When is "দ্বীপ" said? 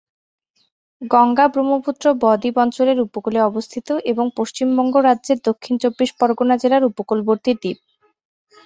7.53-7.77